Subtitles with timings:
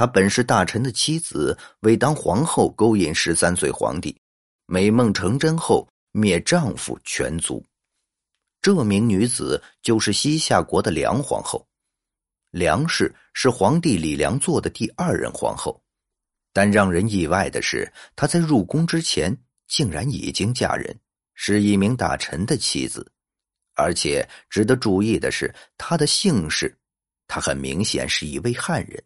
[0.00, 4.18] 她本是大臣的妻子，为当皇后勾引十三岁皇帝，
[4.64, 7.62] 美梦成真后灭丈夫全族。
[8.62, 11.68] 这名女子就是西夏国的梁皇后。
[12.50, 15.78] 梁氏是皇帝李良做的第二任皇后，
[16.54, 19.36] 但让人意外的是，她在入宫之前
[19.68, 20.98] 竟然已经嫁人，
[21.34, 23.06] 是一名大臣的妻子。
[23.74, 26.74] 而且值得注意的是，她的姓氏，
[27.26, 29.04] 她很明显是一位汉人。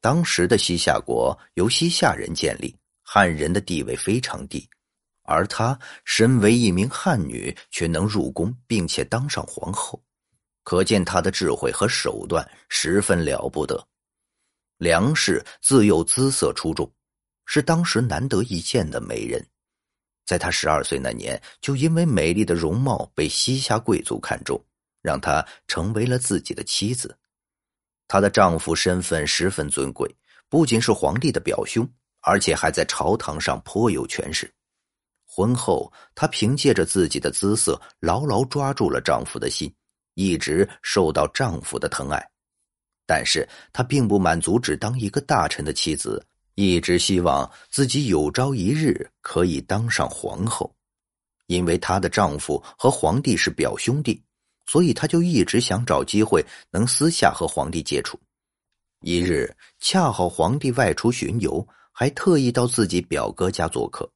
[0.00, 4.68] 当时的西夏国由西夏人建立，汉人的地位非常低，
[5.24, 10.02] 而她身为一名汉女，却能入宫并且当上皇后。
[10.62, 13.82] 可见他的智慧和手段十分了不得。
[14.76, 16.90] 梁氏自幼姿色出众，
[17.46, 19.44] 是当时难得一见的美人。
[20.26, 24.62] 在她十二岁那年，就因为美丽的容貌被西夏贵族看中，
[25.02, 27.18] 让她成为了自己的妻子。
[28.10, 30.12] 她的丈夫身份十分尊贵，
[30.48, 31.88] 不仅是皇帝的表兄，
[32.22, 34.52] 而且还在朝堂上颇有权势。
[35.24, 39.72] 婚后，她凭借着自己的姿色，牢牢抓住了丈夫的心。
[40.14, 42.20] 一直受到丈夫的疼爱，
[43.06, 50.74] 但是她并不满足只当一个大臣的妻子，一直希望自己有朝一日可以当上皇后。
[51.46, 54.20] 因为她的丈夫和皇帝是表兄弟，
[54.70, 58.16] 所以他就一直想找机会能私下和皇帝接触。
[59.00, 64.08] 一日，恰好皇帝外出巡游，还特意到自己表哥家做客，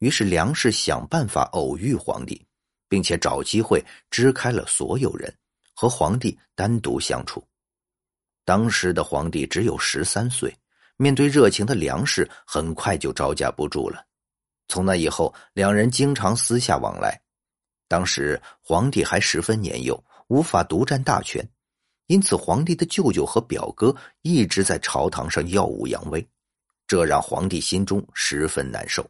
[0.00, 2.44] 于是梁氏想办法偶遇皇帝，
[2.88, 3.80] 并且找机会
[4.10, 5.32] 支开了所有人。
[5.74, 7.42] 和皇帝单独相处。
[8.44, 10.52] 当时的皇帝只有十三岁，
[10.96, 14.04] 面对热情的梁氏，很快就招架不住了。
[14.68, 17.20] 从那以后，两人经常私下往来。
[17.92, 21.46] 当时皇帝还十分年幼，无法独占大权，
[22.06, 26.26] 因此皇帝的舅舅和表哥一直在朝堂上耀武扬威，
[26.86, 29.06] 这让皇帝心中十分难受。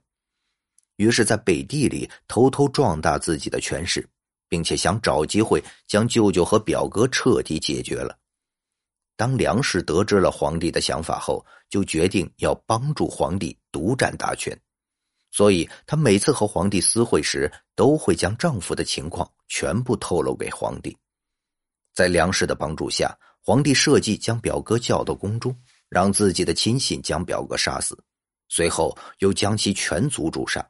[0.97, 4.05] 于是，在背地里偷偷壮大自己的权势。
[4.53, 8.19] 并且想找机会将舅舅和表哥彻底解决了。
[9.17, 14.55] 当梁氏得知了皇帝的想法后，就决定要帮助皇帝独占大权。
[15.33, 20.97] 所以，她每次和皇帝私会时，都会将丈夫的情况全部透露给皇帝。
[21.95, 27.99] 在梁氏的帮助下，皇帝设计将表哥叫到宫中，让自己的亲信将表哥杀死，
[28.49, 30.65] 随后又将其全族诛杀。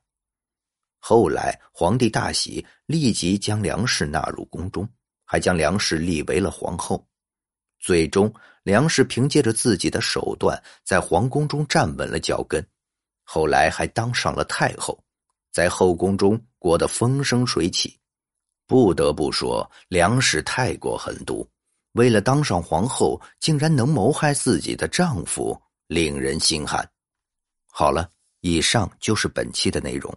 [1.00, 4.88] 后来，皇帝大喜，立即将梁氏纳入宫中，
[5.24, 7.04] 还将梁氏立为了皇后。
[7.80, 12.64] 最终，梁氏凭借着自己的手段，在皇宫中站稳了脚跟，
[13.24, 15.02] 后来还当上了太后，
[15.52, 17.98] 在后宫中过得风生水起。
[18.66, 21.46] 不得不说，梁氏太过狠毒，
[21.92, 26.88] 为了当上皇后，竟然能谋害自己的丈夫，令人心寒。
[27.66, 28.08] 好了，
[28.40, 30.14] 以上就是本期的内容。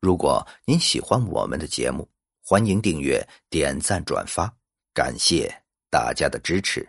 [0.00, 2.08] 如果您喜欢我们的节目，
[2.40, 4.50] 欢迎订阅、点赞、转发，
[4.94, 5.52] 感谢
[5.90, 6.88] 大家的支持。